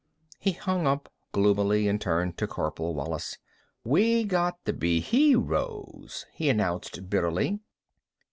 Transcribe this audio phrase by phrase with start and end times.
[0.39, 3.37] He hung up, gloomily, and turned to Corporal Wallis.
[3.83, 7.59] "We' got to be heroes," he announced bitterly.